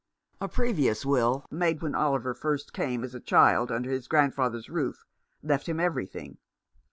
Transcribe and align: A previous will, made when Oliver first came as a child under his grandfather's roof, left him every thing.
A 0.39 0.47
previous 0.47 1.05
will, 1.05 1.45
made 1.51 1.83
when 1.83 1.93
Oliver 1.93 2.33
first 2.33 2.73
came 2.73 3.03
as 3.03 3.13
a 3.13 3.19
child 3.19 3.71
under 3.71 3.91
his 3.91 4.07
grandfather's 4.07 4.67
roof, 4.67 5.05
left 5.43 5.69
him 5.69 5.79
every 5.79 6.07
thing. 6.07 6.39